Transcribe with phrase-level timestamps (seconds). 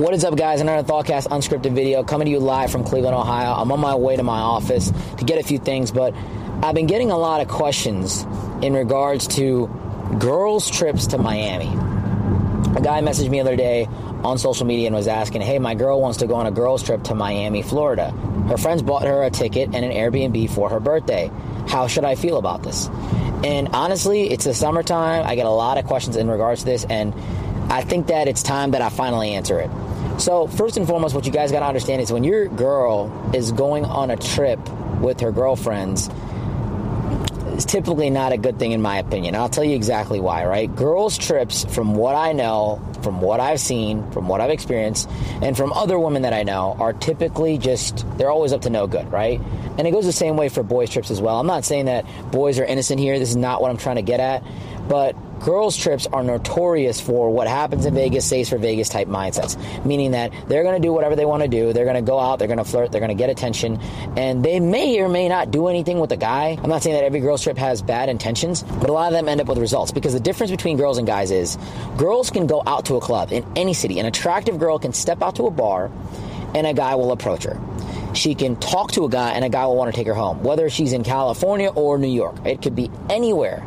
[0.00, 0.62] What is up, guys?
[0.62, 3.52] Another Thoughtcast unscripted video coming to you live from Cleveland, Ohio.
[3.52, 6.14] I'm on my way to my office to get a few things, but
[6.62, 8.22] I've been getting a lot of questions
[8.62, 9.66] in regards to
[10.18, 11.66] girls' trips to Miami.
[11.66, 13.88] A guy messaged me the other day
[14.24, 16.82] on social media and was asking, Hey, my girl wants to go on a girls'
[16.82, 18.10] trip to Miami, Florida.
[18.48, 21.30] Her friends bought her a ticket and an Airbnb for her birthday.
[21.68, 22.88] How should I feel about this?
[23.44, 25.26] And honestly, it's the summertime.
[25.26, 27.12] I get a lot of questions in regards to this, and
[27.70, 29.70] I think that it's time that I finally answer it.
[30.20, 33.52] So, first and foremost, what you guys got to understand is when your girl is
[33.52, 34.60] going on a trip
[35.00, 36.10] with her girlfriends,
[37.54, 39.34] it's typically not a good thing in my opinion.
[39.34, 40.74] I'll tell you exactly why, right?
[40.76, 45.08] Girls' trips, from what I know, from what I've seen, from what I've experienced,
[45.40, 48.86] and from other women that I know, are typically just, they're always up to no
[48.86, 49.40] good, right?
[49.78, 51.40] And it goes the same way for boys' trips as well.
[51.40, 53.18] I'm not saying that boys are innocent here.
[53.18, 54.44] This is not what I'm trying to get at.
[54.86, 59.56] But girls' trips are notorious for what happens in Vegas stays for Vegas type mindsets,
[59.84, 61.72] meaning that they're going to do whatever they want to do.
[61.72, 63.80] They're going to go out, they're going to flirt, they're going to get attention,
[64.16, 66.58] and they may or may not do anything with a guy.
[66.62, 69.28] I'm not saying that every girls' trip has bad intentions, but a lot of them
[69.28, 71.58] end up with results because the difference between girls and guys is
[71.96, 73.98] girls can go out to a club in any city.
[73.98, 75.90] An attractive girl can step out to a bar
[76.54, 77.58] and a guy will approach her.
[78.14, 80.42] She can talk to a guy and a guy will want to take her home,
[80.42, 82.44] whether she's in California or New York.
[82.44, 83.64] It could be anywhere.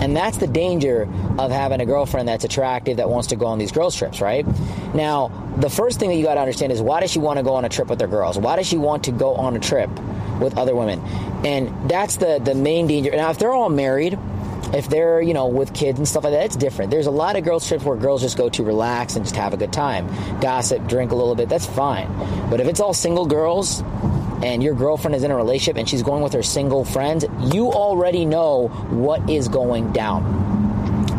[0.00, 3.58] And that's the danger of having a girlfriend that's attractive that wants to go on
[3.58, 4.46] these girls' trips, right?
[4.94, 7.42] Now, the first thing that you got to understand is why does she want to
[7.42, 8.38] go on a trip with her girls?
[8.38, 9.90] Why does she want to go on a trip
[10.40, 11.00] with other women?
[11.44, 13.10] And that's the, the main danger.
[13.12, 14.18] Now, if they're all married,
[14.72, 16.90] if they're, you know, with kids and stuff like that, it's different.
[16.90, 19.52] There's a lot of girls' trips where girls just go to relax and just have
[19.52, 20.08] a good time,
[20.40, 21.48] gossip, drink a little bit.
[21.48, 22.08] That's fine.
[22.48, 23.82] But if it's all single girls,
[24.42, 27.72] and your girlfriend is in a relationship and she's going with her single friends, you
[27.72, 30.50] already know what is going down.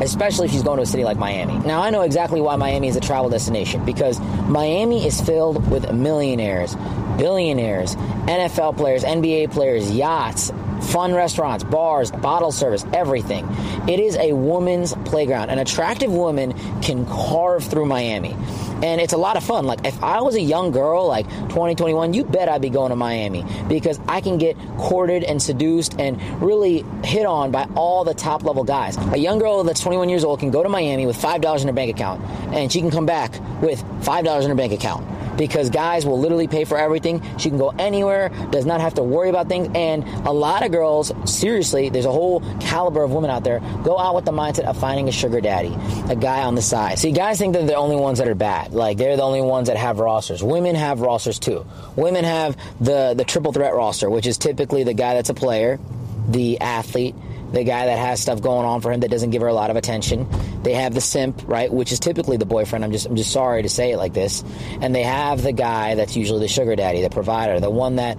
[0.01, 1.57] Especially if she's going to a city like Miami.
[1.59, 5.91] Now, I know exactly why Miami is a travel destination because Miami is filled with
[5.93, 6.75] millionaires,
[7.17, 10.51] billionaires, NFL players, NBA players, yachts,
[10.91, 13.47] fun restaurants, bars, bottle service, everything.
[13.87, 15.49] It is a woman's playground.
[15.49, 18.35] An attractive woman can carve through Miami.
[18.83, 19.65] And it's a lot of fun.
[19.65, 22.95] Like, if I was a young girl, like 2021, you bet I'd be going to
[22.95, 28.13] Miami because I can get courted and seduced and really hit on by all the
[28.13, 28.97] top level guys.
[28.97, 31.73] A young girl that's 21 years old can go to Miami with $5 in her
[31.73, 32.21] bank account
[32.53, 35.07] and she can come back with $5 in her bank account
[35.37, 37.21] because guys will literally pay for everything.
[37.37, 39.69] She can go anywhere, does not have to worry about things.
[39.75, 43.97] And a lot of girls, seriously, there's a whole caliber of women out there, go
[43.97, 45.75] out with the mindset of finding a sugar daddy,
[46.09, 46.99] a guy on the side.
[46.99, 48.73] See, guys think that they're the only ones that are bad.
[48.73, 50.43] Like, they're the only ones that have rosters.
[50.43, 51.65] Women have rosters too.
[51.95, 55.79] Women have the, the triple threat roster, which is typically the guy that's a player,
[56.27, 57.15] the athlete,
[57.53, 59.69] the guy that has stuff going on for him that doesn't give her a lot
[59.69, 60.27] of attention.
[60.63, 62.83] They have the simp, right, which is typically the boyfriend.
[62.83, 64.43] I'm just I'm just sorry to say it like this.
[64.81, 68.17] And they have the guy that's usually the sugar daddy, the provider, the one that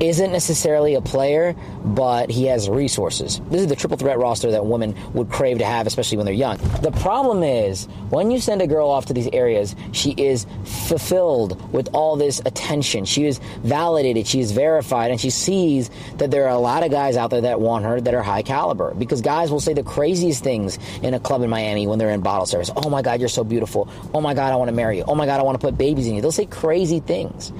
[0.00, 3.40] isn't necessarily a player, but he has resources.
[3.50, 6.34] This is the triple threat roster that women would crave to have, especially when they're
[6.34, 6.58] young.
[6.82, 11.72] The problem is when you send a girl off to these areas, she is fulfilled
[11.72, 13.04] with all this attention.
[13.04, 16.90] She is validated, she is verified, and she sees that there are a lot of
[16.90, 18.94] guys out there that want her that are high caliber.
[18.94, 22.20] Because guys will say the craziest things in a club in Miami when they're in
[22.20, 22.70] bottle service.
[22.76, 23.88] Oh my God, you're so beautiful.
[24.12, 25.04] Oh my God, I want to marry you.
[25.06, 26.20] Oh my God, I want to put babies in you.
[26.20, 27.52] They'll say crazy things.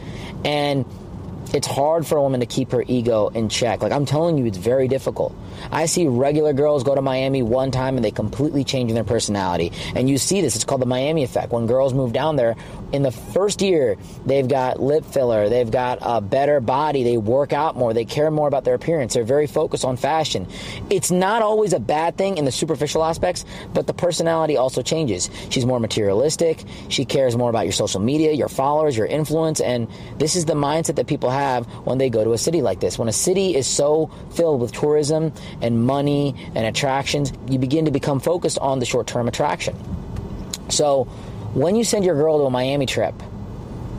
[0.44, 0.84] And
[1.54, 3.82] it's hard for a woman to keep her ego in check.
[3.82, 5.34] Like I'm telling you, it's very difficult.
[5.70, 9.72] I see regular girls go to Miami one time and they completely change their personality.
[9.94, 10.54] And you see this.
[10.54, 11.52] It's called the Miami effect.
[11.52, 12.56] When girls move down there,
[12.92, 17.52] in the first year, they've got lip filler, they've got a better body, they work
[17.52, 20.46] out more, they care more about their appearance, they're very focused on fashion.
[20.88, 25.30] It's not always a bad thing in the superficial aspects, but the personality also changes.
[25.50, 29.88] She's more materialistic, she cares more about your social media, your followers, your influence, and
[30.18, 31.35] this is the mindset that people have
[31.84, 32.98] when they go to a city like this.
[32.98, 37.90] When a city is so filled with tourism and money and attractions, you begin to
[37.90, 39.76] become focused on the short term attraction.
[40.68, 41.04] So,
[41.54, 43.14] when you send your girl to a Miami trip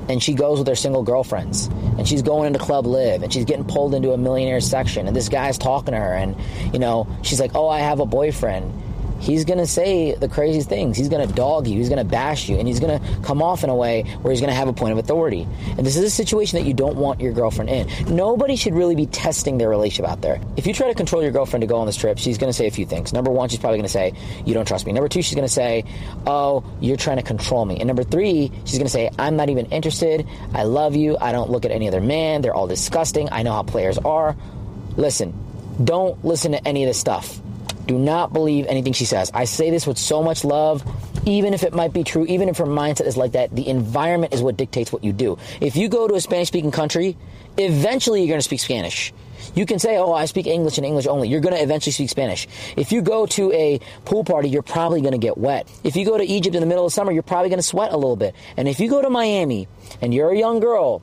[0.10, 1.68] and she goes with her single girlfriends
[1.98, 5.16] and she's going into Club LIV and she's getting pulled into a millionaire section and
[5.16, 6.36] this guy's talking to her and,
[6.72, 8.72] you know, she's like, oh, I have a boyfriend
[9.20, 10.98] he's going to say the craziest things.
[10.98, 11.78] He's going to dog you.
[11.78, 12.58] He's going to bash you.
[12.58, 14.74] And he's going to come off in a way where he's going to have a
[14.74, 15.48] point of authority.
[15.78, 18.16] And this is a situation that you don't want your girlfriend in.
[18.16, 20.40] Nobody should really be testing their relationship out there.
[20.56, 22.58] If you try to control your girlfriend to go on this trip, she's going to
[22.58, 23.14] say a few things.
[23.14, 24.14] Number one, she's probably going to say,
[24.46, 24.94] You don't trust me.
[24.94, 25.84] Number two, she's going to say,
[26.26, 27.78] Oh, you're trying to control me.
[27.78, 30.28] And number three, she's going to say, I'm not even interested.
[30.54, 31.18] I love you.
[31.20, 32.42] I don't look at any other man.
[32.42, 33.30] They're all disgusting.
[33.32, 34.36] I know how players are.
[34.96, 35.34] Listen,
[35.84, 37.40] don't listen to any of this stuff.
[37.88, 39.32] Do not believe anything she says.
[39.34, 40.84] I say this with so much love.
[41.26, 44.34] even if it might be true, even if her mindset is like that, the environment
[44.34, 45.38] is what dictates what you do.
[45.60, 47.18] If you go to a Spanish speaking country,
[47.58, 49.14] eventually you're going to speak Spanish.
[49.56, 51.28] You can say, oh, I speak English and English only.
[51.30, 52.48] You're going to eventually speak Spanish.
[52.76, 55.70] If you go to a pool party, you're probably going to get wet.
[55.84, 57.92] If you go to Egypt in the middle of summer, you're probably going to sweat
[57.92, 58.36] a little bit.
[58.56, 59.68] And if you go to Miami
[60.02, 61.02] and you're a young girl,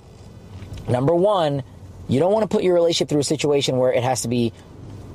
[0.88, 1.62] number one,
[2.08, 4.52] you don't want to put your relationship through a situation where it has to be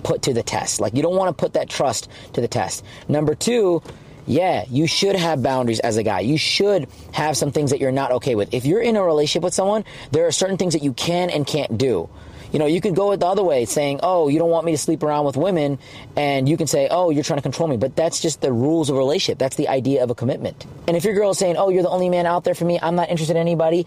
[0.03, 0.79] put to the test.
[0.79, 2.83] Like, you don't want to put that trust to the test.
[3.07, 3.81] Number two,
[4.25, 6.19] yeah, you should have boundaries as a guy.
[6.19, 8.53] You should have some things that you're not okay with.
[8.53, 11.47] If you're in a relationship with someone, there are certain things that you can and
[11.47, 12.09] can't do.
[12.51, 14.71] You know, you could go it the other way, saying, "Oh, you don't want me
[14.71, 15.77] to sleep around with women,"
[16.15, 18.89] and you can say, "Oh, you're trying to control me." But that's just the rules
[18.89, 19.37] of a relationship.
[19.37, 20.65] That's the idea of a commitment.
[20.87, 22.79] And if your girl is saying, "Oh, you're the only man out there for me.
[22.81, 23.85] I'm not interested in anybody,"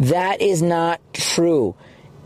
[0.00, 1.74] that is not true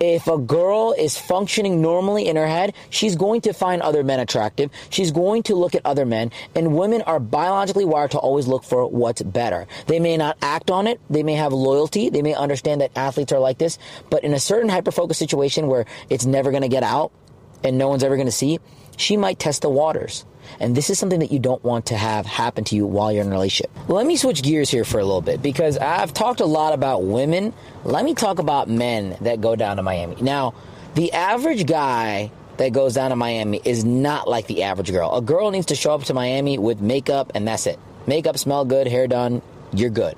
[0.01, 4.19] if a girl is functioning normally in her head, she's going to find other men
[4.19, 4.71] attractive.
[4.89, 6.33] She's going to look at other men.
[6.55, 9.67] And women are biologically wired to always look for what's better.
[9.87, 11.01] They may not act on it.
[11.11, 12.09] They may have loyalty.
[12.09, 13.79] They may understand that athletes are like this.
[14.09, 17.13] But in a certain hyper focused situation where it's never going to get out
[17.63, 18.59] and no one's ever going to see,
[18.97, 20.25] she might test the waters.
[20.59, 23.23] And this is something that you don't want to have happen to you while you're
[23.23, 23.71] in a relationship.
[23.89, 27.05] Let me switch gears here for a little bit because I've talked a lot about
[27.05, 27.53] women.
[27.85, 30.17] Let me talk about men that go down to Miami.
[30.21, 30.55] Now,
[30.95, 35.17] the average guy that goes down to Miami is not like the average girl.
[35.17, 37.79] A girl needs to show up to Miami with makeup and that's it.
[38.07, 39.41] Makeup, smell good, hair done,
[39.73, 40.15] you're good.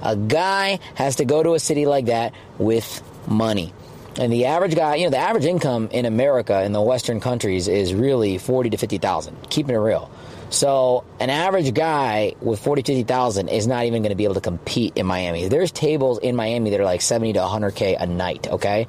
[0.00, 3.72] A guy has to go to a city like that with money.
[4.18, 7.66] And the average guy, you know, the average income in America in the Western countries
[7.66, 9.36] is really forty to fifty thousand.
[9.48, 10.10] Keeping it real.
[10.52, 14.34] So an average guy with 40, to 50,000 is not even going to be able
[14.34, 15.48] to compete in Miami.
[15.48, 18.86] There's tables in Miami that are like 70 to 100K a night, okay?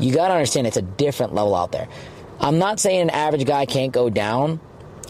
[0.00, 1.86] You got to understand it's a different level out there.
[2.40, 4.58] I'm not saying an average guy can't go down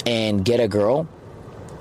[0.05, 1.07] and get a girl,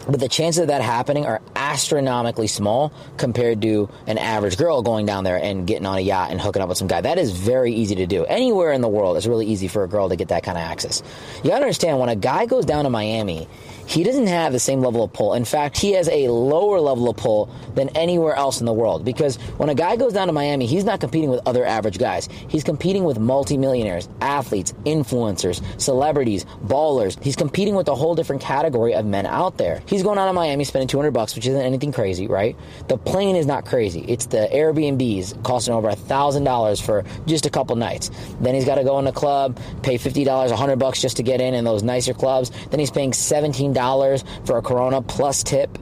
[0.07, 5.05] but the chances of that happening are astronomically small compared to an average girl going
[5.05, 6.99] down there and getting on a yacht and hooking up with some guy.
[6.99, 8.25] That is very easy to do.
[8.25, 10.63] Anywhere in the world, it's really easy for a girl to get that kind of
[10.63, 11.01] access.
[11.43, 13.47] You gotta understand when a guy goes down to Miami,
[13.91, 15.33] he doesn't have the same level of pull.
[15.33, 19.03] In fact, he has a lower level of pull than anywhere else in the world
[19.03, 22.29] because when a guy goes down to Miami, he's not competing with other average guys.
[22.47, 27.21] He's competing with multimillionaires, athletes, influencers, celebrities, ballers.
[27.21, 29.83] He's competing with a whole different category of men out there.
[29.85, 32.55] He's going out to Miami spending 200 bucks, which isn't anything crazy, right?
[32.87, 34.05] The plane is not crazy.
[34.07, 38.09] It's the Airbnbs costing over a $1,000 for just a couple nights.
[38.39, 41.41] Then he's got to go in the club, pay $50, 100 bucks just to get
[41.41, 42.51] in in those nicer clubs.
[42.69, 45.77] Then he's paying 17 dollars for a Corona plus tip,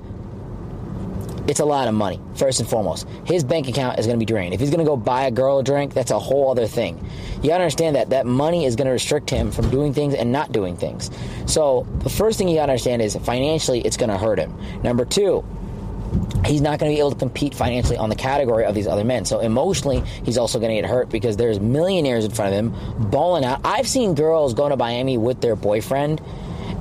[1.50, 3.08] it's a lot of money, first and foremost.
[3.26, 4.54] His bank account is going to be drained.
[4.54, 7.04] If he's going to go buy a girl a drink, that's a whole other thing.
[7.42, 10.14] You got to understand that that money is going to restrict him from doing things
[10.14, 11.10] and not doing things.
[11.48, 14.56] So, the first thing you got to understand is financially, it's going to hurt him.
[14.84, 15.44] Number two,
[16.46, 19.04] he's not going to be able to compete financially on the category of these other
[19.04, 19.26] men.
[19.26, 23.10] So emotionally, he's also going to get hurt because there's millionaires in front of him
[23.10, 23.62] balling out.
[23.64, 26.22] I've seen girls going to Miami with their boyfriend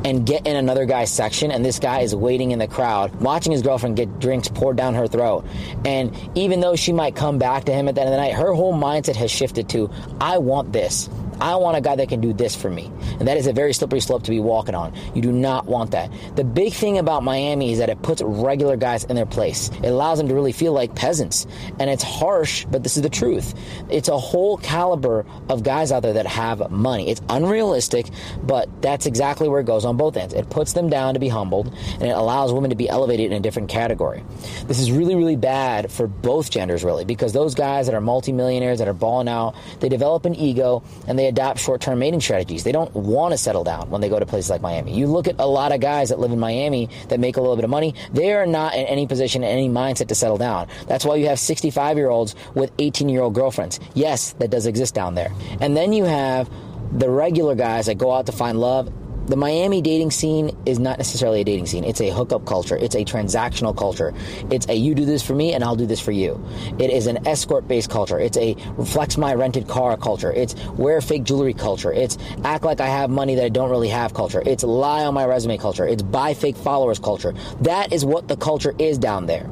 [0.04, 3.52] and get in another guy's section, and this guy is waiting in the crowd, watching
[3.52, 5.44] his girlfriend get drinks poured down her throat.
[5.84, 8.34] And even though she might come back to him at the end of the night,
[8.34, 9.90] her whole mindset has shifted to,
[10.20, 11.08] I want this.
[11.40, 12.90] I want a guy that can do this for me.
[13.18, 14.94] And that is a very slippery slope to be walking on.
[15.14, 16.10] You do not want that.
[16.36, 19.70] The big thing about Miami is that it puts regular guys in their place.
[19.82, 21.46] It allows them to really feel like peasants.
[21.78, 23.54] And it's harsh, but this is the truth.
[23.90, 27.10] It's a whole caliber of guys out there that have money.
[27.10, 28.06] It's unrealistic,
[28.42, 30.34] but that's exactly where it goes on both ends.
[30.34, 33.32] It puts them down to be humbled, and it allows women to be elevated in
[33.32, 34.24] a different category.
[34.66, 38.78] This is really, really bad for both genders, really, because those guys that are multimillionaires,
[38.78, 42.64] that are balling out, they develop an ego and they adopt short term mating strategies.
[42.64, 44.96] They don't want to settle down when they go to places like Miami.
[44.96, 47.56] You look at a lot of guys that live in Miami that make a little
[47.56, 50.68] bit of money, they are not in any position, in any mindset to settle down.
[50.86, 53.80] That's why you have 65 year olds with 18 year old girlfriends.
[53.94, 55.32] Yes, that does exist down there.
[55.60, 56.50] And then you have
[56.92, 58.92] the regular guys that go out to find love
[59.28, 61.84] the Miami dating scene is not necessarily a dating scene.
[61.84, 62.76] It's a hookup culture.
[62.76, 64.14] It's a transactional culture.
[64.50, 66.42] It's a you do this for me and I'll do this for you.
[66.78, 68.18] It is an escort based culture.
[68.18, 68.54] It's a
[68.86, 70.32] flex my rented car culture.
[70.32, 71.92] It's wear fake jewelry culture.
[71.92, 74.42] It's act like I have money that I don't really have culture.
[74.46, 75.86] It's lie on my resume culture.
[75.86, 77.34] It's buy fake followers culture.
[77.60, 79.48] That is what the culture is down there.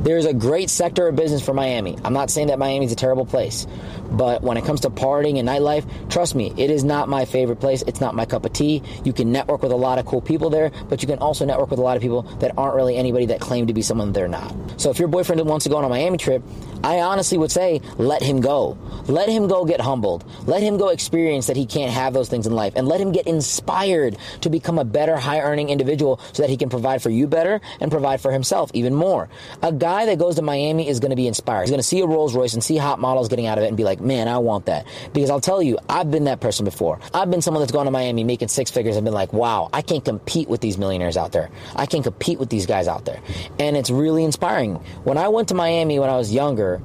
[0.00, 1.96] There's a great sector of business for Miami.
[2.04, 3.66] I'm not saying that Miami's a terrible place,
[4.10, 7.56] but when it comes to partying and nightlife, trust me, it is not my favorite
[7.56, 7.82] place.
[7.86, 8.82] It's not my cup of tea.
[9.04, 11.70] You can network with a lot of cool people there, but you can also network
[11.70, 14.28] with a lot of people that aren't really anybody that claim to be someone they're
[14.28, 14.54] not.
[14.80, 16.42] So if your boyfriend wants to go on a Miami trip,
[16.84, 18.78] I honestly would say let him go.
[19.08, 20.24] Let him go get humbled.
[20.46, 23.10] Let him go experience that he can't have those things in life and let him
[23.10, 27.10] get inspired to become a better high earning individual so that he can provide for
[27.10, 29.28] you better and provide for himself even more.
[29.62, 31.62] A guy that goes to Miami is going to be inspired.
[31.62, 33.68] He's going to see a Rolls Royce and see hot models getting out of it
[33.68, 34.86] and be like, man, I want that.
[35.12, 37.00] Because I'll tell you, I've been that person before.
[37.14, 39.82] I've been someone that's gone to Miami making six figures and been like, wow, I
[39.82, 41.50] can't compete with these millionaires out there.
[41.74, 43.20] I can't compete with these guys out there.
[43.58, 44.74] And it's really inspiring.
[45.04, 46.80] When I went to Miami when I was younger,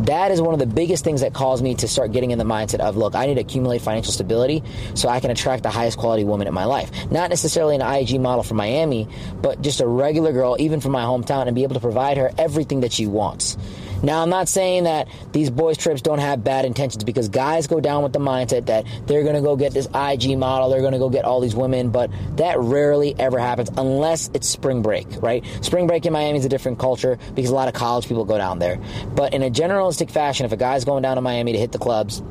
[0.00, 2.44] that is one of the biggest things that caused me to start getting in the
[2.44, 4.62] mindset of look i need to accumulate financial stability
[4.94, 6.90] so i can attract the highest quality woman in my life.
[7.10, 9.08] Not necessarily an ig model from miami
[9.40, 12.30] but just a regular girl even from my hometown and be able to provide her
[12.38, 13.56] everything that she wants
[14.02, 17.80] now, I'm not saying that these boys' trips don't have bad intentions because guys go
[17.80, 20.92] down with the mindset that they're going to go get this IG model, they're going
[20.92, 25.06] to go get all these women, but that rarely ever happens unless it's spring break,
[25.22, 25.44] right?
[25.62, 28.38] Spring break in Miami is a different culture because a lot of college people go
[28.38, 28.80] down there.
[29.14, 31.78] But in a generalistic fashion, if a guy's going down to Miami to hit the
[31.78, 32.22] clubs,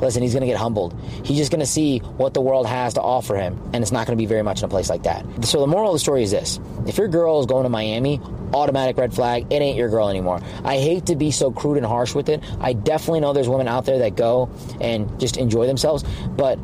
[0.00, 0.98] listen, he's going to get humbled.
[1.24, 4.06] He's just going to see what the world has to offer him, and it's not
[4.06, 5.24] going to be very much in a place like that.
[5.44, 8.20] So the moral of the story is this: if your girl is going to Miami,
[8.54, 9.46] automatic red flag.
[9.50, 10.40] It ain't your girl anymore.
[10.64, 12.42] I hate to be so crude and harsh with it.
[12.60, 16.58] I definitely know there's women out there that go and just enjoy themselves, but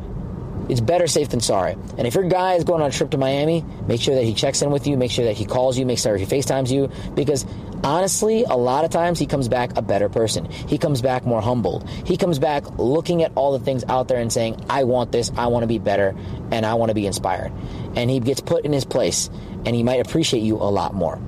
[0.71, 1.73] it's better safe than sorry.
[1.97, 4.33] And if your guy is going on a trip to Miami, make sure that he
[4.33, 6.89] checks in with you, make sure that he calls you, make sure he FaceTimes you,
[7.13, 7.45] because
[7.83, 10.49] honestly, a lot of times he comes back a better person.
[10.49, 11.89] He comes back more humbled.
[12.05, 15.29] He comes back looking at all the things out there and saying, I want this,
[15.35, 16.15] I want to be better,
[16.51, 17.51] and I want to be inspired.
[17.97, 19.29] And he gets put in his place,
[19.65, 21.19] and he might appreciate you a lot more.